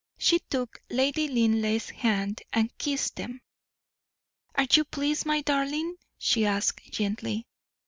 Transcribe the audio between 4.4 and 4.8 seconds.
"Are